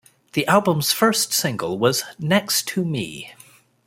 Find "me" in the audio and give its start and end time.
2.83-3.35